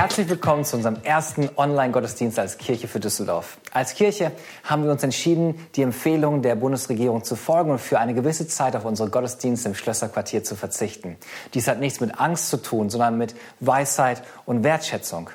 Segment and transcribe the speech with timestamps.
[0.00, 3.58] Herzlich willkommen zu unserem ersten Online-Gottesdienst als Kirche für Düsseldorf.
[3.70, 4.32] Als Kirche
[4.64, 8.74] haben wir uns entschieden, die Empfehlungen der Bundesregierung zu folgen und für eine gewisse Zeit
[8.76, 11.18] auf unsere Gottesdienste im Schlösserquartier zu verzichten.
[11.52, 15.28] Dies hat nichts mit Angst zu tun, sondern mit Weisheit und Wertschätzung.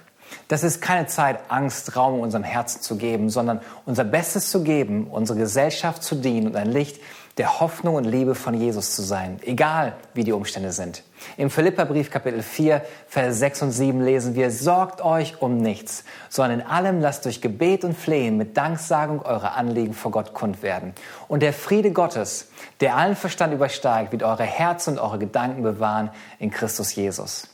[0.48, 4.64] Das ist keine Zeit, Angst Raum in unserem Herzen zu geben, sondern unser Bestes zu
[4.64, 7.00] geben, unsere Gesellschaft zu dienen und ein Licht
[7.38, 11.04] der Hoffnung und Liebe von Jesus zu sein, egal wie die Umstände sind.
[11.36, 16.62] Im Philipperbrief Kapitel 4, Vers 6 und 7 lesen wir, sorgt euch um nichts, sondern
[16.62, 20.94] in allem lasst durch Gebet und Flehen mit Danksagung eure Anliegen vor Gott kund werden.
[21.28, 26.12] Und der Friede Gottes, der allen Verstand übersteigt, wird eure Herzen und eure Gedanken bewahren
[26.40, 27.50] in Christus Jesus.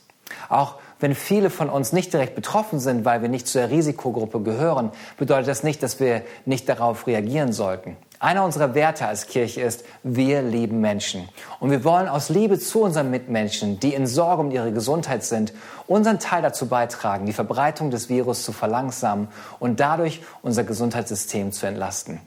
[0.48, 4.92] Auch wenn viele von uns nicht direkt betroffen sind, weil wir nicht zur Risikogruppe gehören,
[5.16, 7.96] bedeutet das nicht, dass wir nicht darauf reagieren sollten.
[8.22, 11.28] Einer unserer Werte als Kirche ist, wir lieben Menschen.
[11.58, 15.52] Und wir wollen aus Liebe zu unseren Mitmenschen, die in Sorge um ihre Gesundheit sind,
[15.88, 19.26] unseren Teil dazu beitragen, die Verbreitung des Virus zu verlangsamen
[19.58, 22.20] und dadurch unser Gesundheitssystem zu entlasten.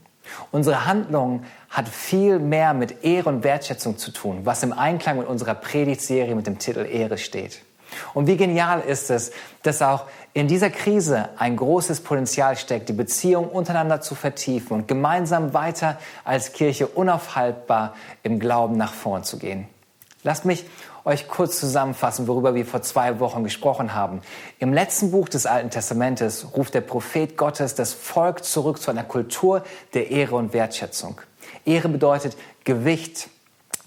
[0.51, 5.27] Unsere Handlung hat viel mehr mit Ehre und Wertschätzung zu tun, was im Einklang mit
[5.27, 7.61] unserer Predigtserie mit dem Titel Ehre steht.
[8.13, 9.31] Und wie genial ist es,
[9.63, 14.87] dass auch in dieser Krise ein großes Potenzial steckt, die Beziehung untereinander zu vertiefen und
[14.87, 19.67] gemeinsam weiter als Kirche unaufhaltbar im Glauben nach vorn zu gehen.
[20.23, 20.65] Lasst mich
[21.05, 24.21] euch kurz zusammenfassen, worüber wir vor zwei Wochen gesprochen haben.
[24.59, 29.03] Im letzten Buch des Alten Testamentes ruft der Prophet Gottes das Volk zurück zu einer
[29.03, 31.21] Kultur der Ehre und Wertschätzung.
[31.63, 33.29] Ehre bedeutet Gewicht,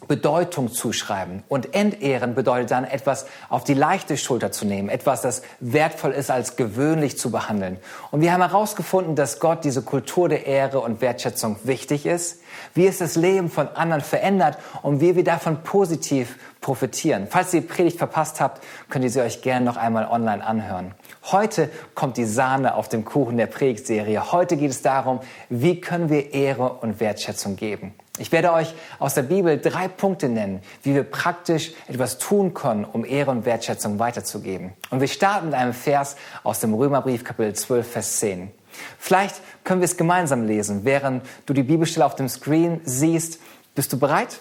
[0.07, 1.43] Bedeutung zuschreiben.
[1.49, 6.31] Und entehren bedeutet dann etwas auf die leichte Schulter zu nehmen, etwas, das wertvoll ist,
[6.31, 7.79] als gewöhnlich zu behandeln.
[8.11, 12.41] Und wir haben herausgefunden, dass Gott diese Kultur der Ehre und Wertschätzung wichtig ist,
[12.75, 17.27] wie es das Leben von anderen verändert und wie wir davon positiv profitieren.
[17.29, 20.95] Falls ihr die Predigt verpasst habt, könnt ihr sie euch gerne noch einmal online anhören.
[21.31, 24.33] Heute kommt die Sahne auf dem Kuchen der Predigtserie.
[24.33, 27.95] Heute geht es darum, wie können wir Ehre und Wertschätzung geben.
[28.18, 32.84] Ich werde euch aus der Bibel drei Punkte nennen, wie wir praktisch etwas tun können,
[32.84, 34.73] um Ehre und Wertschätzung weiterzugeben.
[34.90, 38.51] Und wir starten mit einem Vers aus dem Römerbrief Kapitel 12, Vers 10.
[38.98, 43.40] Vielleicht können wir es gemeinsam lesen, während du die Bibelstelle auf dem Screen siehst.
[43.74, 44.40] Bist du bereit?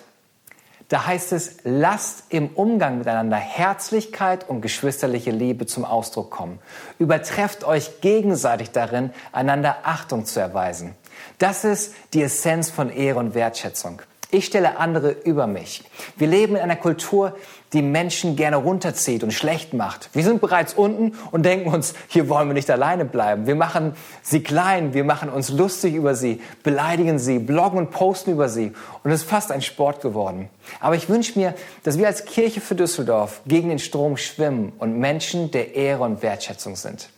[0.89, 6.59] Da heißt es, lasst im Umgang miteinander Herzlichkeit und geschwisterliche Liebe zum Ausdruck kommen.
[6.97, 10.95] Übertrefft euch gegenseitig darin, einander Achtung zu erweisen.
[11.39, 14.01] Das ist die Essenz von Ehre und Wertschätzung.
[14.29, 15.83] Ich stelle andere über mich.
[16.17, 17.37] Wir leben in einer Kultur,
[17.71, 20.09] die Menschen gerne runterzieht und schlecht macht.
[20.13, 23.47] Wir sind bereits unten und denken uns, hier wollen wir nicht alleine bleiben.
[23.47, 28.31] Wir machen sie klein, wir machen uns lustig über sie, beleidigen sie, bloggen und posten
[28.31, 28.73] über sie.
[29.03, 30.49] Und es ist fast ein Sport geworden.
[30.81, 34.97] Aber ich wünsche mir, dass wir als Kirche für Düsseldorf gegen den Strom schwimmen und
[34.99, 37.09] Menschen der Ehre und Wertschätzung sind.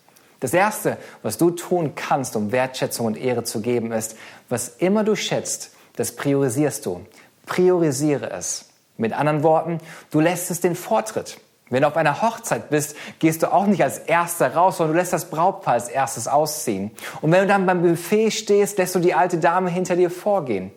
[0.41, 4.15] Das Erste, was du tun kannst, um Wertschätzung und Ehre zu geben, ist,
[4.47, 7.05] was immer du schätzt, das priorisierst du.
[7.45, 8.69] Priorisiere es.
[8.97, 9.79] Mit anderen Worten,
[10.11, 11.39] du lässt es den Vortritt.
[11.69, 14.99] Wenn du auf einer Hochzeit bist, gehst du auch nicht als Erster raus, sondern du
[14.99, 16.91] lässt das Brautpaar als erstes ausziehen.
[17.21, 20.71] Und wenn du dann beim Buffet stehst, lässt du die alte Dame hinter dir vorgehen.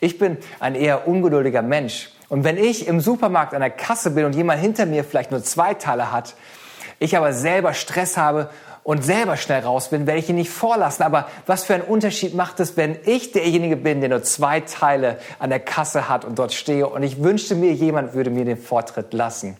[0.00, 2.10] Ich bin ein eher ungeduldiger Mensch.
[2.28, 5.44] Und wenn ich im Supermarkt an der Kasse bin und jemand hinter mir vielleicht nur
[5.44, 6.34] zwei Teile hat,
[6.98, 8.48] ich aber selber Stress habe
[8.84, 11.04] und selber schnell raus bin, werde ich ihn nicht vorlassen.
[11.04, 15.18] Aber was für einen Unterschied macht es, wenn ich derjenige bin, der nur zwei Teile
[15.38, 18.58] an der Kasse hat und dort stehe und ich wünschte mir, jemand würde mir den
[18.58, 19.56] Vortritt lassen.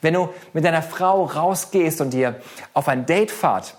[0.00, 2.36] Wenn du mit deiner Frau rausgehst und ihr
[2.72, 3.74] auf ein Date fahrt,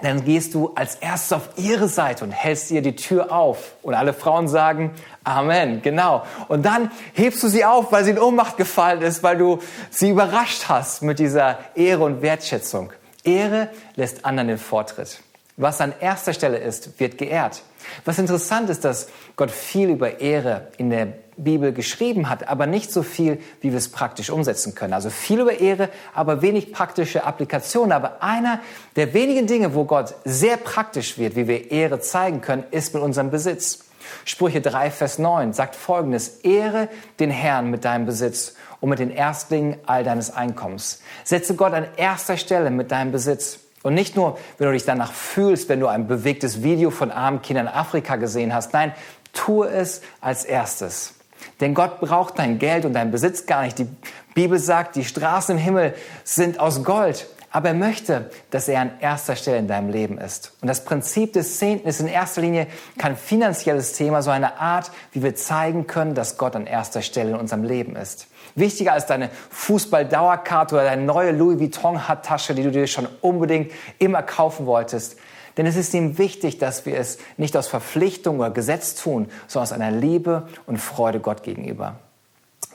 [0.00, 3.72] dann gehst du als erstes auf ihre Seite und hältst ihr die Tür auf.
[3.82, 4.92] Und alle Frauen sagen,
[5.24, 6.24] Amen, genau.
[6.46, 9.58] Und dann hebst du sie auf, weil sie in Ohnmacht gefallen ist, weil du
[9.90, 12.92] sie überrascht hast mit dieser Ehre und Wertschätzung.
[13.28, 15.20] Ehre lässt anderen den Vortritt.
[15.56, 17.62] Was an erster Stelle ist, wird geehrt.
[18.04, 22.92] Was interessant ist, dass Gott viel über Ehre in der Bibel geschrieben hat, aber nicht
[22.92, 24.92] so viel, wie wir es praktisch umsetzen können.
[24.92, 27.92] Also viel über Ehre, aber wenig praktische Applikationen.
[27.92, 28.60] Aber einer
[28.94, 33.02] der wenigen Dinge, wo Gott sehr praktisch wird, wie wir Ehre zeigen können, ist mit
[33.02, 33.87] unserem Besitz.
[34.24, 36.88] Sprüche 3, Vers 9 sagt folgendes, Ehre
[37.20, 41.00] den Herrn mit deinem Besitz und mit den Erstlingen all deines Einkommens.
[41.24, 43.60] Setze Gott an erster Stelle mit deinem Besitz.
[43.82, 47.42] Und nicht nur, wenn du dich danach fühlst, wenn du ein bewegtes Video von armen
[47.42, 48.72] Kindern in Afrika gesehen hast.
[48.72, 48.92] Nein,
[49.32, 51.14] tue es als erstes.
[51.60, 53.78] Denn Gott braucht dein Geld und dein Besitz gar nicht.
[53.78, 53.88] Die
[54.34, 55.94] Bibel sagt, die Straßen im Himmel
[56.24, 57.26] sind aus Gold.
[57.50, 60.52] Aber er möchte, dass er an erster Stelle in deinem Leben ist.
[60.60, 62.66] Und das Prinzip des Zehnten ist in erster Linie
[62.98, 67.30] kein finanzielles Thema, so eine Art, wie wir zeigen können, dass Gott an erster Stelle
[67.30, 68.26] in unserem Leben ist.
[68.54, 74.22] Wichtiger als deine Fußball-Dauerkarte oder deine neue Louis Vuitton-Handtasche, die du dir schon unbedingt immer
[74.22, 75.16] kaufen wolltest.
[75.56, 79.64] Denn es ist ihm wichtig, dass wir es nicht aus Verpflichtung oder Gesetz tun, sondern
[79.64, 81.96] aus einer Liebe und Freude Gott gegenüber.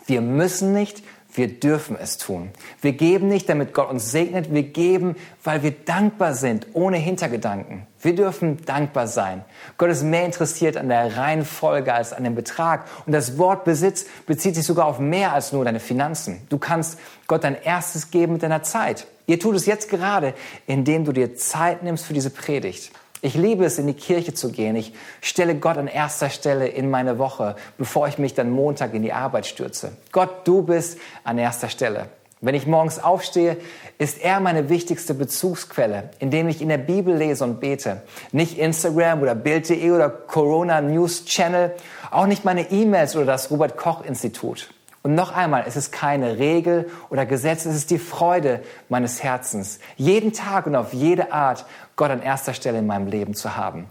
[0.05, 1.03] Wir müssen nicht,
[1.35, 2.51] wir dürfen es tun.
[2.81, 4.53] Wir geben nicht, damit Gott uns segnet.
[4.53, 7.87] Wir geben, weil wir dankbar sind, ohne Hintergedanken.
[7.99, 9.43] Wir dürfen dankbar sein.
[9.77, 12.85] Gott ist mehr interessiert an der Reihenfolge als an dem Betrag.
[13.05, 16.41] Und das Wort Besitz bezieht sich sogar auf mehr als nur deine Finanzen.
[16.49, 19.07] Du kannst Gott dein erstes geben mit deiner Zeit.
[19.25, 20.33] Ihr tut es jetzt gerade,
[20.67, 22.91] indem du dir Zeit nimmst für diese Predigt.
[23.25, 24.75] Ich liebe es, in die Kirche zu gehen.
[24.75, 24.91] Ich
[25.21, 29.13] stelle Gott an erster Stelle in meine Woche, bevor ich mich dann Montag in die
[29.13, 29.93] Arbeit stürze.
[30.11, 32.07] Gott, du bist an erster Stelle.
[32.41, 33.55] Wenn ich morgens aufstehe,
[33.97, 38.01] ist er meine wichtigste Bezugsquelle, indem ich in der Bibel lese und bete.
[38.33, 41.71] Nicht Instagram oder Bild.de oder Corona News Channel,
[42.11, 44.67] auch nicht meine E-Mails oder das Robert Koch Institut.
[45.03, 49.79] Und noch einmal, es ist keine Regel oder Gesetz, es ist die Freude meines Herzens,
[49.97, 53.87] jeden Tag und auf jede Art Gott an erster Stelle in meinem Leben zu haben.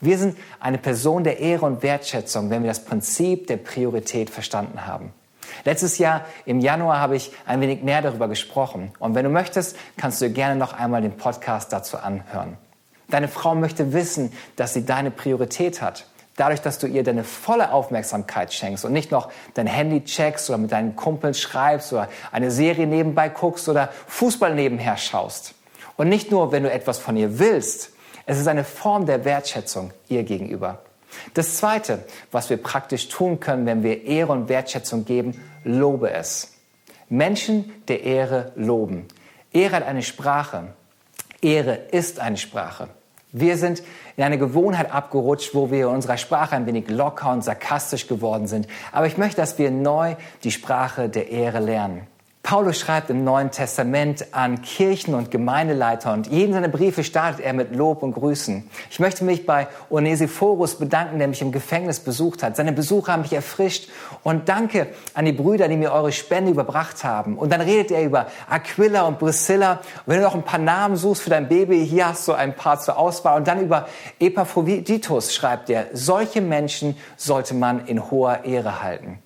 [0.00, 4.86] Wir sind eine Person der Ehre und Wertschätzung, wenn wir das Prinzip der Priorität verstanden
[4.86, 5.12] haben.
[5.64, 8.92] Letztes Jahr im Januar habe ich ein wenig mehr darüber gesprochen.
[8.98, 12.58] Und wenn du möchtest, kannst du gerne noch einmal den Podcast dazu anhören.
[13.08, 16.06] Deine Frau möchte wissen, dass sie deine Priorität hat.
[16.36, 20.58] Dadurch, dass du ihr deine volle Aufmerksamkeit schenkst und nicht noch dein Handy checkst oder
[20.58, 25.55] mit deinen Kumpeln schreibst oder eine Serie nebenbei guckst oder Fußball nebenher schaust.
[25.96, 27.92] Und nicht nur, wenn du etwas von ihr willst.
[28.26, 30.80] Es ist eine Form der Wertschätzung ihr gegenüber.
[31.34, 36.52] Das Zweite, was wir praktisch tun können, wenn wir Ehre und Wertschätzung geben, lobe es.
[37.08, 39.06] Menschen der Ehre loben.
[39.52, 40.74] Ehre hat eine Sprache.
[41.40, 42.88] Ehre ist eine Sprache.
[43.32, 43.82] Wir sind
[44.16, 48.46] in eine Gewohnheit abgerutscht, wo wir in unserer Sprache ein wenig locker und sarkastisch geworden
[48.46, 48.66] sind.
[48.92, 52.06] Aber ich möchte, dass wir neu die Sprache der Ehre lernen.
[52.46, 57.52] Paulus schreibt im Neuen Testament an Kirchen und Gemeindeleiter und jeden seiner Briefe startet er
[57.52, 58.70] mit Lob und Grüßen.
[58.88, 62.54] Ich möchte mich bei Onesiphorus bedanken, der mich im Gefängnis besucht hat.
[62.54, 63.88] Seine Besuche haben mich erfrischt
[64.22, 67.36] und danke an die Brüder, die mir eure Spende überbracht haben.
[67.36, 69.80] Und dann redet er über Aquila und Priscilla.
[69.80, 72.54] Und wenn du noch ein paar Namen suchst für dein Baby, hier hast du ein
[72.54, 73.38] paar zur Auswahl.
[73.38, 73.88] Und dann über
[74.20, 79.18] Epaphroditus schreibt er, solche Menschen sollte man in hoher Ehre halten.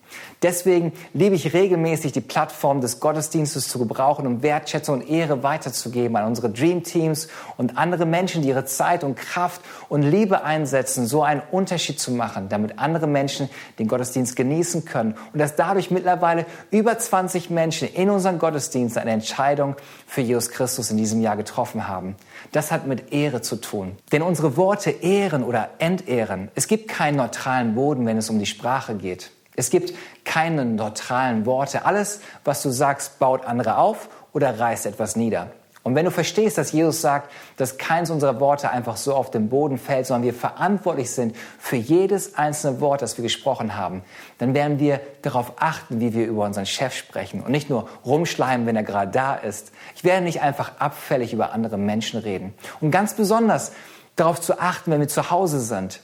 [0.42, 6.16] Deswegen liebe ich regelmäßig die Plattform des Gottesdienstes zu gebrauchen, um Wertschätzung und Ehre weiterzugeben
[6.16, 7.28] an unsere Dream Teams
[7.58, 9.60] und andere Menschen, die ihre Zeit und Kraft
[9.90, 15.14] und Liebe einsetzen, so einen Unterschied zu machen, damit andere Menschen den Gottesdienst genießen können
[15.34, 19.76] und dass dadurch mittlerweile über 20 Menschen in unseren Gottesdienst eine Entscheidung
[20.06, 22.16] für Jesus Christus in diesem Jahr getroffen haben.
[22.52, 23.98] Das hat mit Ehre zu tun.
[24.10, 28.46] Denn unsere Worte ehren oder entehren, es gibt keinen neutralen Boden, wenn es um die
[28.46, 29.30] Sprache geht.
[29.56, 29.92] Es gibt
[30.24, 31.84] keine neutralen Worte.
[31.84, 35.50] Alles, was du sagst, baut andere auf oder reißt etwas nieder.
[35.82, 39.48] Und wenn du verstehst, dass Jesus sagt, dass keins unserer Worte einfach so auf den
[39.48, 44.02] Boden fällt, sondern wir verantwortlich sind für jedes einzelne Wort, das wir gesprochen haben,
[44.36, 48.66] dann werden wir darauf achten, wie wir über unseren Chef sprechen und nicht nur rumschleimen,
[48.66, 49.72] wenn er gerade da ist.
[49.96, 52.52] Ich werde nicht einfach abfällig über andere Menschen reden.
[52.82, 53.72] Und ganz besonders
[54.16, 56.00] darauf zu achten, wenn wir zu Hause sind.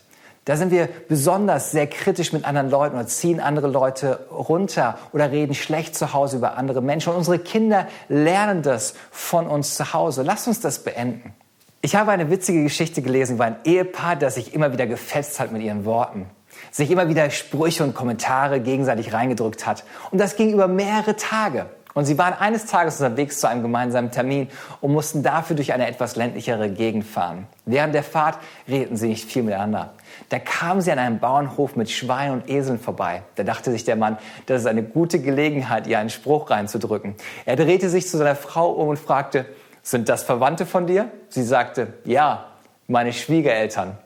[0.47, 5.33] Da sind wir besonders sehr kritisch mit anderen Leuten oder ziehen andere Leute runter oder
[5.33, 7.11] reden schlecht zu Hause über andere Menschen.
[7.11, 10.23] Und unsere Kinder lernen das von uns zu Hause.
[10.23, 11.35] Lass uns das beenden.
[11.83, 15.51] Ich habe eine witzige Geschichte gelesen über ein Ehepaar, das sich immer wieder gefetzt hat
[15.51, 16.27] mit ihren Worten.
[16.71, 19.83] Sich immer wieder Sprüche und Kommentare gegenseitig reingedrückt hat.
[20.13, 21.67] Und das ging über mehrere Tage.
[21.97, 24.49] Und sie waren eines Tages unterwegs zu einem gemeinsamen Termin
[24.83, 27.47] und mussten dafür durch eine etwas ländlichere Gegend fahren.
[27.65, 28.39] Während der Fahrt
[28.69, 29.95] redeten sie nicht viel miteinander.
[30.29, 33.23] Da kamen sie an einem Bauernhof mit Schweinen und Eseln vorbei.
[33.37, 37.15] Da dachte sich der Mann, das ist eine gute Gelegenheit, ihr einen Spruch reinzudrücken.
[37.47, 39.47] Er drehte sich zu seiner Frau um und fragte,
[39.83, 41.11] sind das Verwandte von dir?
[41.31, 42.49] Sie sagte, ja,
[42.89, 43.97] meine Schwiegereltern.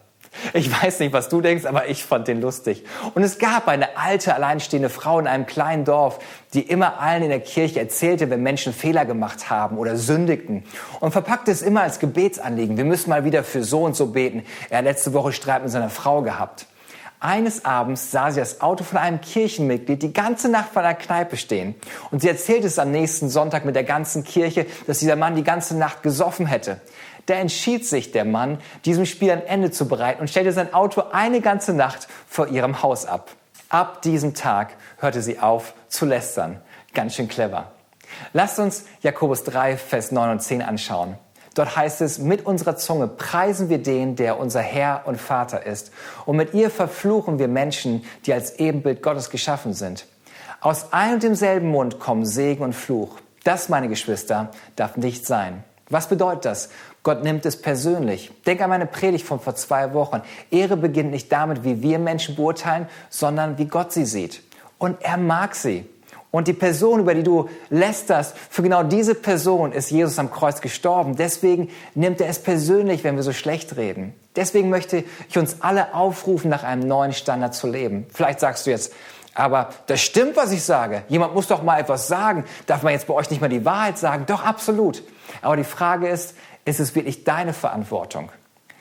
[0.53, 2.85] Ich weiß nicht, was du denkst, aber ich fand den lustig.
[3.15, 6.19] Und es gab eine alte, alleinstehende Frau in einem kleinen Dorf,
[6.55, 10.65] die immer allen in der Kirche erzählte, wenn Menschen Fehler gemacht haben oder sündigten.
[11.01, 12.77] Und verpackte es immer als Gebetsanliegen.
[12.77, 14.45] Wir müssen mal wieder für so und so beten.
[14.71, 16.67] Er hat letzte Woche Streit mit seiner Frau gehabt.
[17.23, 21.37] Eines Abends sah sie das Auto von einem Kirchenmitglied die ganze Nacht vor einer Kneipe
[21.37, 21.75] stehen.
[22.11, 25.45] Und sie erzählte es am nächsten Sonntag mit der ganzen Kirche, dass dieser Mann die
[25.45, 26.81] ganze Nacht gesoffen hätte.
[27.31, 31.05] Da entschied sich der Mann, diesem Spiel ein Ende zu bereiten und stellte sein Auto
[31.13, 33.31] eine ganze Nacht vor ihrem Haus ab.
[33.69, 36.61] Ab diesem Tag hörte sie auf zu lästern.
[36.93, 37.71] Ganz schön clever.
[38.33, 41.19] Lasst uns Jakobus 3, Vers 9 und 10 anschauen.
[41.55, 45.93] Dort heißt es, mit unserer Zunge preisen wir den, der unser Herr und Vater ist.
[46.27, 50.05] Und mit ihr verfluchen wir Menschen, die als Ebenbild Gottes geschaffen sind.
[50.61, 53.21] Aus ein und demselben Mund kommen Segen und Fluch.
[53.45, 55.63] Das, meine Geschwister, darf nicht sein.
[55.91, 56.71] Was bedeutet das?
[57.03, 58.31] Gott nimmt es persönlich.
[58.47, 60.23] Denk an meine Predigt von vor zwei Wochen.
[60.51, 64.43] Ehre beginnt nicht damit, wie wir Menschen beurteilen, sondern wie Gott sie sieht.
[64.79, 65.85] Und er mag sie.
[66.31, 70.61] Und die Person, über die du lästerst, für genau diese Person ist Jesus am Kreuz
[70.61, 71.17] gestorben.
[71.17, 74.15] Deswegen nimmt er es persönlich, wenn wir so schlecht reden.
[74.37, 78.07] Deswegen möchte ich uns alle aufrufen, nach einem neuen Standard zu leben.
[78.13, 78.93] Vielleicht sagst du jetzt,
[79.35, 81.03] aber das stimmt, was ich sage.
[81.09, 82.45] Jemand muss doch mal etwas sagen.
[82.67, 84.25] Darf man jetzt bei euch nicht mal die Wahrheit sagen?
[84.27, 85.03] Doch, absolut.
[85.43, 88.31] Aber die Frage ist, ist es wirklich deine Verantwortung?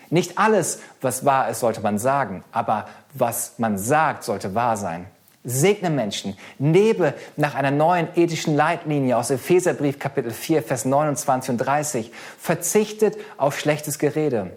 [0.10, 5.06] Nicht alles, was wahr ist, sollte man sagen, aber was man sagt, sollte wahr sein.
[5.44, 11.58] Segne Menschen, lebe nach einer neuen ethischen Leitlinie aus Epheserbrief Kapitel 4, Vers 29 und
[11.60, 12.12] 30.
[12.38, 14.52] Verzichtet auf schlechtes Gerede,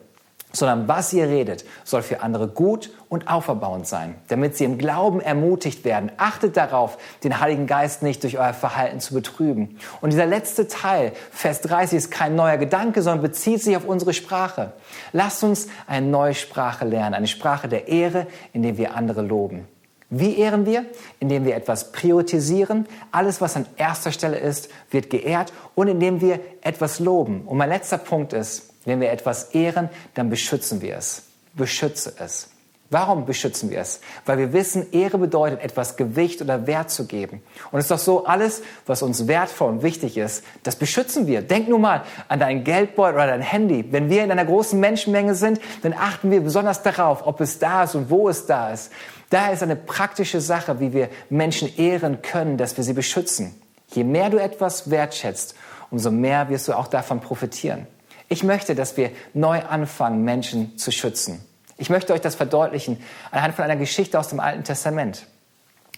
[0.53, 5.21] sondern was ihr redet, soll für andere gut und auferbauend sein, damit sie im Glauben
[5.21, 6.13] ermutigt werden.
[6.17, 9.79] Achtet darauf, den Heiligen Geist nicht durch euer Verhalten zu betrüben.
[10.01, 14.13] Und dieser letzte Teil, Vers 30, ist kein neuer Gedanke, sondern bezieht sich auf unsere
[14.13, 14.73] Sprache.
[15.13, 19.67] Lasst uns eine neue Sprache lernen, eine Sprache der Ehre, indem wir andere loben.
[20.15, 20.85] Wie ehren wir?
[21.21, 22.87] Indem wir etwas priorisieren.
[23.13, 27.43] Alles, was an erster Stelle ist, wird geehrt und indem wir etwas loben.
[27.47, 31.25] Und mein letzter Punkt ist, wenn wir etwas ehren, dann beschützen wir es.
[31.55, 32.49] Beschütze es.
[32.93, 34.01] Warum beschützen wir es?
[34.27, 37.43] Weil wir wissen, Ehre bedeutet, etwas Gewicht oder Wert zu geben.
[37.71, 41.41] Und es ist doch so, alles, was uns wertvoll und wichtig ist, das beschützen wir.
[41.41, 43.87] Denk nur mal an deinen Geldbeutel oder dein Handy.
[43.91, 47.85] Wenn wir in einer großen Menschenmenge sind, dann achten wir besonders darauf, ob es da
[47.85, 48.93] ist und wo es da ist.
[49.31, 53.55] Da ist eine praktische Sache, wie wir Menschen ehren können, dass wir sie beschützen.
[53.95, 55.55] Je mehr du etwas wertschätzt,
[55.91, 57.87] umso mehr wirst du auch davon profitieren.
[58.33, 61.45] Ich möchte, dass wir neu anfangen, Menschen zu schützen.
[61.77, 62.99] Ich möchte euch das verdeutlichen
[63.31, 65.27] anhand von einer Geschichte aus dem Alten Testament.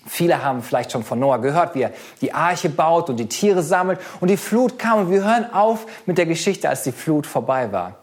[0.04, 3.62] Viele haben vielleicht schon von Noah gehört, wie er die Arche baut und die Tiere
[3.62, 7.24] sammelt und die Flut kam und wir hören auf mit der Geschichte, als die Flut
[7.24, 7.98] vorbei war.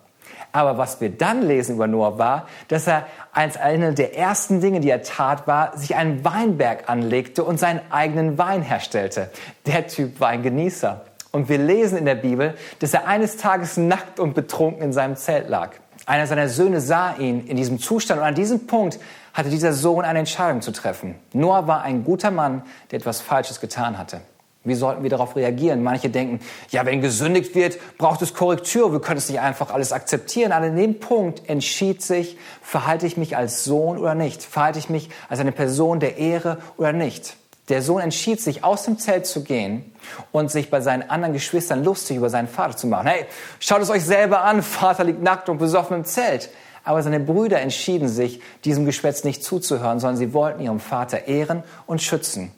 [0.53, 4.79] Aber was wir dann lesen über Noah war, dass er als eine der ersten Dinge,
[4.79, 9.29] die er tat, war, sich einen Weinberg anlegte und seinen eigenen Wein herstellte.
[9.65, 11.01] Der Typ war ein Genießer.
[11.31, 15.15] Und wir lesen in der Bibel, dass er eines Tages nackt und betrunken in seinem
[15.15, 15.71] Zelt lag.
[16.05, 18.99] Einer seiner Söhne sah ihn in diesem Zustand und an diesem Punkt
[19.33, 21.15] hatte dieser Sohn eine Entscheidung zu treffen.
[21.31, 24.21] Noah war ein guter Mann, der etwas Falsches getan hatte.
[24.63, 25.81] Wie sollten wir darauf reagieren?
[25.81, 28.91] Manche denken, ja, wenn gesündigt wird, braucht es Korrektur.
[28.91, 30.51] Wir können es nicht einfach alles akzeptieren.
[30.51, 34.43] Aber an dem Punkt entschied sich, verhalte ich mich als Sohn oder nicht?
[34.43, 37.37] Verhalte ich mich als eine Person der Ehre oder nicht?
[37.69, 39.93] Der Sohn entschied sich, aus dem Zelt zu gehen
[40.31, 43.07] und sich bei seinen anderen Geschwistern lustig über seinen Vater zu machen.
[43.07, 43.25] Hey,
[43.59, 46.49] schaut es euch selber an, Vater liegt nackt und besoffen im Zelt.
[46.83, 51.63] Aber seine Brüder entschieden sich, diesem Geschwätz nicht zuzuhören, sondern sie wollten ihren Vater ehren
[51.85, 52.51] und schützen.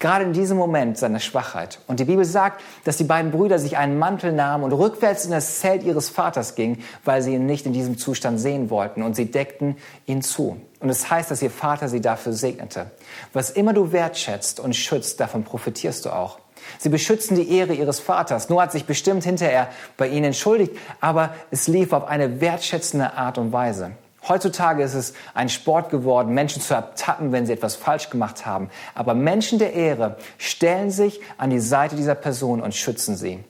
[0.00, 1.78] Gerade in diesem Moment seiner Schwachheit.
[1.86, 5.30] Und die Bibel sagt, dass die beiden Brüder sich einen Mantel nahmen und rückwärts in
[5.30, 9.02] das Zelt ihres Vaters gingen, weil sie ihn nicht in diesem Zustand sehen wollten.
[9.02, 9.76] Und sie deckten
[10.06, 10.58] ihn zu.
[10.80, 12.90] Und es heißt, dass ihr Vater sie dafür segnete.
[13.34, 16.38] Was immer du wertschätzt und schützt, davon profitierst du auch.
[16.78, 18.48] Sie beschützen die Ehre ihres Vaters.
[18.48, 23.36] Noah hat sich bestimmt hinterher bei ihnen entschuldigt, aber es lief auf eine wertschätzende Art
[23.36, 23.92] und Weise.
[24.28, 28.70] Heutzutage ist es ein Sport geworden, Menschen zu ertappen, wenn sie etwas falsch gemacht haben.
[28.94, 33.42] Aber Menschen der Ehre stellen sich an die Seite dieser Person und schützen sie.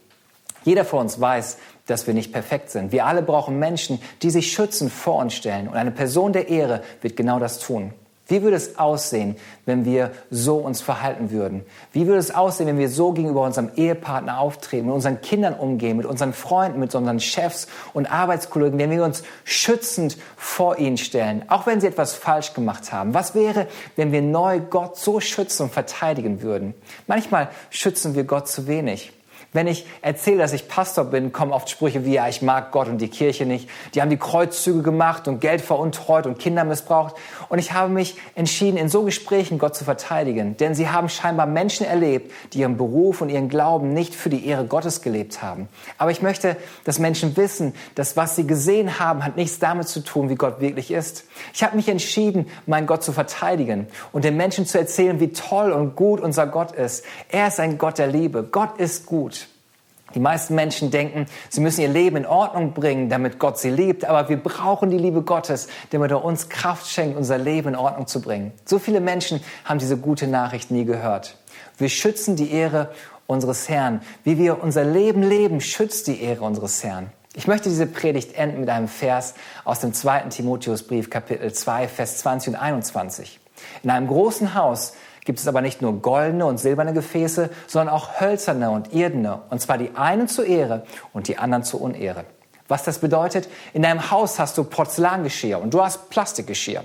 [0.63, 2.91] Jeder von uns weiß, dass wir nicht perfekt sind.
[2.91, 5.67] Wir alle brauchen Menschen, die sich schützen, vor uns stellen.
[5.67, 7.93] Und eine Person der Ehre wird genau das tun.
[8.31, 9.35] Wie würde es aussehen,
[9.65, 11.65] wenn wir so uns verhalten würden?
[11.91, 15.97] Wie würde es aussehen, wenn wir so gegenüber unserem Ehepartner auftreten, mit unseren Kindern umgehen,
[15.97, 21.43] mit unseren Freunden, mit unseren Chefs und Arbeitskollegen, wenn wir uns schützend vor ihnen stellen,
[21.49, 23.13] auch wenn sie etwas falsch gemacht haben?
[23.13, 26.73] Was wäre, wenn wir neu Gott so schützen und verteidigen würden?
[27.07, 29.11] Manchmal schützen wir Gott zu wenig.
[29.53, 32.87] Wenn ich erzähle, dass ich Pastor bin, kommen oft Sprüche wie, ja, ich mag Gott
[32.87, 33.69] und die Kirche nicht.
[33.93, 37.15] Die haben die Kreuzzüge gemacht und Geld veruntreut und Kinder missbraucht.
[37.49, 40.55] Und ich habe mich entschieden, in so Gesprächen Gott zu verteidigen.
[40.55, 44.45] Denn sie haben scheinbar Menschen erlebt, die ihren Beruf und ihren Glauben nicht für die
[44.47, 45.67] Ehre Gottes gelebt haben.
[45.97, 46.55] Aber ich möchte,
[46.85, 50.61] dass Menschen wissen, dass was sie gesehen haben, hat nichts damit zu tun, wie Gott
[50.61, 51.25] wirklich ist.
[51.53, 55.73] Ich habe mich entschieden, meinen Gott zu verteidigen und den Menschen zu erzählen, wie toll
[55.73, 57.03] und gut unser Gott ist.
[57.27, 58.43] Er ist ein Gott der Liebe.
[58.43, 59.40] Gott ist gut.
[60.15, 64.05] Die meisten Menschen denken, sie müssen ihr Leben in Ordnung bringen, damit Gott sie liebt.
[64.05, 68.07] Aber wir brauchen die Liebe Gottes, damit er uns Kraft schenkt, unser Leben in Ordnung
[68.07, 68.51] zu bringen.
[68.65, 71.37] So viele Menschen haben diese gute Nachricht nie gehört.
[71.77, 72.91] Wir schützen die Ehre
[73.27, 74.01] unseres Herrn.
[74.23, 77.11] Wie wir unser Leben leben, schützt die Ehre unseres Herrn.
[77.33, 82.17] Ich möchte diese Predigt enden mit einem Vers aus dem zweiten Timotheusbrief, Kapitel 2, Vers
[82.17, 83.39] 20 und 21.
[83.83, 84.93] In einem großen Haus
[85.25, 89.61] gibt es aber nicht nur goldene und silberne Gefäße, sondern auch hölzerne und irdene, und
[89.61, 92.25] zwar die einen zur Ehre und die anderen zur Unehre.
[92.67, 96.83] Was das bedeutet, in deinem Haus hast du Porzellangeschirr und du hast Plastikgeschirr.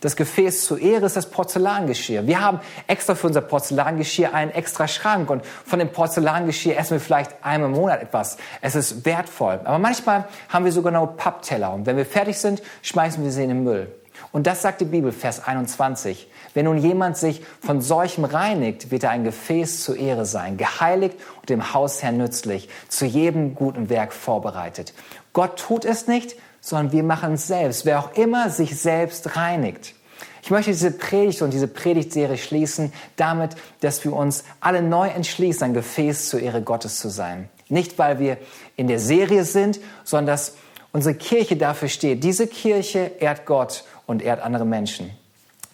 [0.00, 2.26] Das Gefäß zur Ehre ist das Porzellangeschirr.
[2.26, 7.00] Wir haben extra für unser Porzellangeschirr einen extra Schrank und von dem Porzellangeschirr essen wir
[7.00, 8.38] vielleicht einmal im Monat etwas.
[8.62, 9.60] Es ist wertvoll.
[9.62, 13.42] Aber manchmal haben wir sogar noch Pappteller und wenn wir fertig sind, schmeißen wir sie
[13.42, 13.94] in den Müll.
[14.32, 16.28] Und das sagt die Bibel, Vers 21.
[16.54, 21.16] Wenn nun jemand sich von solchem reinigt, wird er ein Gefäß zur Ehre sein, geheiligt
[21.40, 24.94] und dem Hausherrn nützlich, zu jedem guten Werk vorbereitet.
[25.32, 27.84] Gott tut es nicht, sondern wir machen es selbst.
[27.86, 29.94] Wer auch immer sich selbst reinigt.
[30.42, 35.64] Ich möchte diese Predigt und diese Predigtserie schließen damit, dass wir uns alle neu entschließen,
[35.64, 37.48] ein Gefäß zur Ehre Gottes zu sein.
[37.68, 38.38] Nicht, weil wir
[38.76, 40.54] in der Serie sind, sondern dass
[40.92, 42.24] unsere Kirche dafür steht.
[42.24, 45.10] Diese Kirche ehrt Gott und ehrt andere Menschen.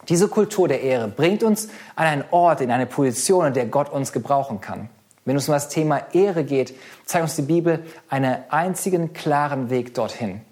[0.09, 3.91] Diese Kultur der Ehre bringt uns an einen Ort, in eine Position, in der Gott
[3.91, 4.89] uns gebrauchen kann.
[5.25, 6.75] Wenn es um das Thema Ehre geht,
[7.07, 10.43] zeigt uns die Bibel einen einzigen klaren Weg dorthin.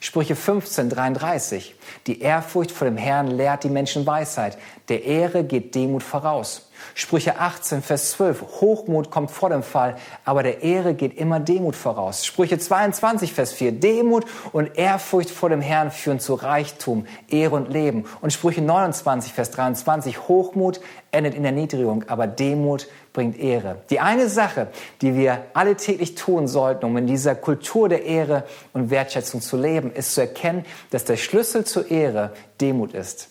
[0.00, 1.74] Sprüche 15, 33.
[2.06, 4.56] Die Ehrfurcht vor dem Herrn lehrt die Menschen Weisheit.
[4.88, 6.70] Der Ehre geht Demut voraus.
[6.94, 8.42] Sprüche 18, Vers 12.
[8.60, 12.24] Hochmut kommt vor dem Fall, aber der Ehre geht immer Demut voraus.
[12.26, 13.72] Sprüche 22, Vers 4.
[13.72, 18.04] Demut und Ehrfurcht vor dem Herrn führen zu Reichtum, Ehre und Leben.
[18.20, 20.28] Und Sprüche 29, Vers 23.
[20.28, 23.76] Hochmut endet in der Niedrigung, aber Demut bringt Ehre.
[23.90, 24.68] Die eine Sache,
[25.00, 29.56] die wir alle täglich tun sollten, um in dieser Kultur der Ehre und Wertschätzung zu
[29.56, 33.28] leben, ist zu erkennen, dass der Schlüssel zur Ehre Demut ist.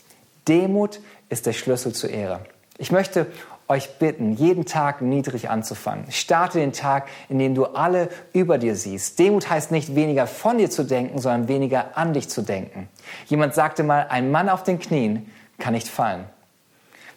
[0.48, 2.42] Demut ist der Schlüssel zur Ehre.
[2.78, 3.28] Ich möchte
[3.68, 6.12] euch bitten, jeden Tag niedrig anzufangen.
[6.12, 9.20] Starte den Tag, in dem du alle über dir siehst.
[9.20, 12.90] Demut heißt nicht weniger von dir zu denken, sondern weniger an dich zu denken.
[13.28, 16.26] Jemand sagte mal, ein Mann auf den Knien kann nicht fallen.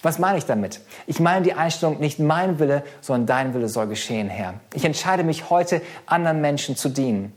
[0.02, 0.80] Was meine ich damit?
[1.06, 4.54] Ich meine die Einstellung, nicht mein Wille, sondern dein Wille soll geschehen, Herr.
[4.72, 7.32] Ich entscheide mich heute, anderen Menschen zu dienen.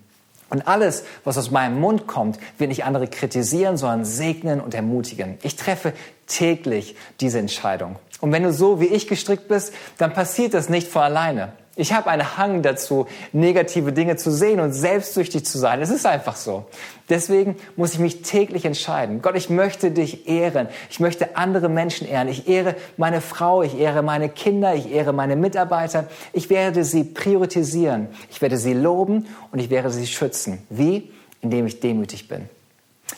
[0.49, 5.37] Und alles, was aus meinem Mund kommt, wird nicht andere kritisieren, sondern segnen und ermutigen.
[5.43, 5.93] Ich treffe
[6.27, 7.95] täglich diese Entscheidung.
[8.21, 11.53] Und wenn du so wie ich gestrickt bist, dann passiert das nicht von alleine.
[11.79, 15.81] Ich habe einen Hang dazu, negative Dinge zu sehen und selbstsüchtig zu sein.
[15.81, 16.65] Es ist einfach so.
[17.07, 19.21] Deswegen muss ich mich täglich entscheiden.
[19.21, 20.67] Gott, ich möchte dich ehren.
[20.89, 22.27] Ich möchte andere Menschen ehren.
[22.27, 26.09] Ich ehre meine Frau, ich ehre meine Kinder, ich ehre meine Mitarbeiter.
[26.33, 28.09] Ich werde sie priorisieren.
[28.29, 30.61] Ich werde sie loben und ich werde sie schützen.
[30.69, 31.13] Wie?
[31.39, 32.49] Indem ich demütig bin.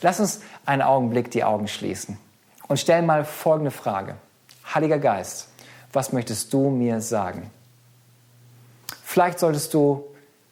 [0.01, 2.19] Lass uns einen Augenblick die Augen schließen
[2.67, 4.17] und stell mal folgende Frage.
[4.73, 5.49] Heiliger Geist,
[5.93, 7.51] was möchtest du mir sagen?
[9.03, 10.05] Vielleicht solltest du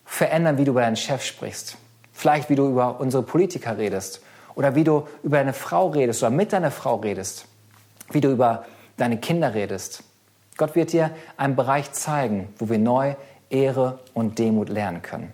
[0.05, 1.77] verändern, wie du über deinen Chef sprichst.
[2.12, 4.21] Vielleicht, wie du über unsere Politiker redest.
[4.55, 7.45] Oder wie du über deine Frau redest oder mit deiner Frau redest.
[8.10, 8.65] Wie du über
[8.97, 10.03] deine Kinder redest.
[10.58, 13.15] Gott wird dir einen Bereich zeigen, wo wir neu
[13.49, 15.32] Ehre und Demut lernen können.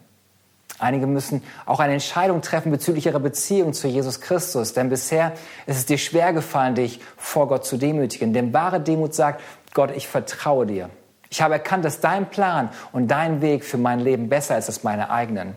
[0.77, 5.31] Einige müssen auch eine Entscheidung treffen bezüglich ihrer Beziehung zu Jesus Christus, denn bisher
[5.67, 8.33] ist es dir schwer gefallen, dich vor Gott zu demütigen.
[8.33, 9.41] Denn wahre Demut sagt,
[9.73, 10.89] Gott, ich vertraue dir.
[11.29, 14.83] Ich habe erkannt, dass dein Plan und dein Weg für mein Leben besser ist als
[14.83, 15.55] meine eigenen.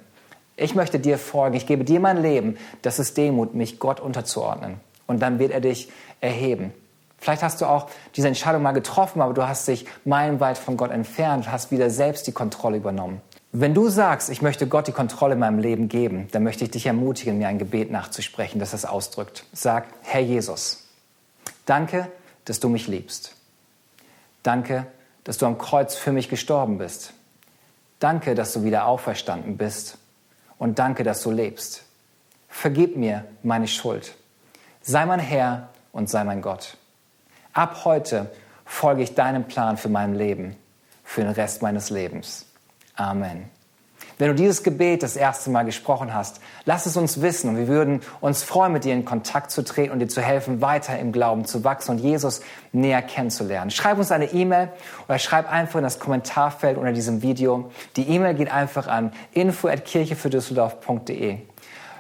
[0.57, 1.57] Ich möchte dir folgen.
[1.57, 2.57] Ich gebe dir mein Leben.
[2.83, 4.81] Das ist Demut, mich Gott unterzuordnen.
[5.07, 6.73] Und dann wird er dich erheben.
[7.19, 10.91] Vielleicht hast du auch diese Entscheidung mal getroffen, aber du hast dich meilenweit von Gott
[10.91, 13.21] entfernt und hast wieder selbst die Kontrolle übernommen.
[13.53, 16.71] Wenn du sagst, ich möchte Gott die Kontrolle in meinem Leben geben, dann möchte ich
[16.71, 19.45] dich ermutigen, mir ein Gebet nachzusprechen, das das ausdrückt.
[19.55, 20.87] Sag, Herr Jesus,
[21.65, 22.11] danke,
[22.45, 23.35] dass du mich liebst.
[24.43, 24.87] Danke,
[25.25, 27.15] dass du am Kreuz für mich gestorben bist.
[28.01, 29.97] Danke, dass du wieder auferstanden bist.
[30.59, 31.85] Und danke, dass du lebst.
[32.49, 34.15] Vergib mir meine Schuld.
[34.83, 36.77] Sei mein Herr und sei mein Gott.
[37.53, 38.31] Ab heute
[38.65, 40.57] folge ich deinem Plan für mein Leben,
[41.03, 42.47] für den Rest meines Lebens.
[42.99, 43.49] Amen.
[44.19, 47.69] Wenn du dieses Gebet das erste Mal gesprochen hast, lass es uns wissen und wir
[47.69, 51.13] würden uns freuen, mit dir in Kontakt zu treten und dir zu helfen, weiter im
[51.13, 52.41] Glauben zu wachsen und Jesus
[52.73, 53.71] näher kennenzulernen.
[53.71, 54.71] Schreib uns eine E-Mail
[55.07, 57.71] oder schreib einfach in das Kommentarfeld unter diesem Video.
[57.95, 61.39] Die E-Mail geht einfach an info@kirchefürdüsseldorf.de.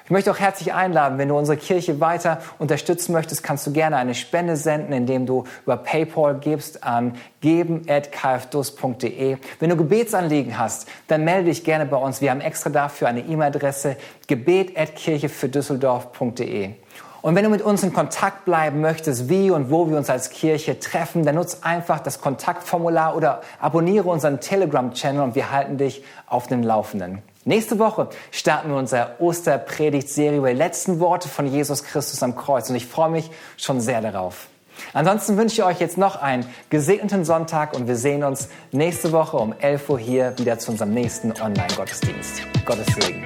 [0.08, 3.98] Ich möchte auch herzlich einladen, wenn du unsere Kirche weiter unterstützen möchtest, kannst du gerne
[3.98, 9.36] eine Spende senden, indem du über PayPal gibst an geben.kfdus.de.
[9.60, 12.22] Wenn du Gebetsanliegen hast, dann melde dich gerne bei uns.
[12.22, 16.70] Wir haben extra dafür eine E-Mail-Adresse gebet.kirchefürdüsseldorf.de.
[17.20, 20.30] Und wenn du mit uns in Kontakt bleiben möchtest, wie und wo wir uns als
[20.30, 26.02] Kirche treffen, dann nutz einfach das Kontaktformular oder abonniere unseren Telegram-Channel und wir halten dich
[26.26, 27.22] auf dem Laufenden.
[27.48, 32.68] Nächste Woche starten wir unsere Osterpredigt-Serie über die letzten Worte von Jesus Christus am Kreuz
[32.68, 34.48] und ich freue mich schon sehr darauf.
[34.92, 39.38] Ansonsten wünsche ich euch jetzt noch einen gesegneten Sonntag und wir sehen uns nächste Woche
[39.38, 42.42] um 11 Uhr hier wieder zu unserem nächsten Online-Gottesdienst.
[42.66, 43.24] Gottes Segen.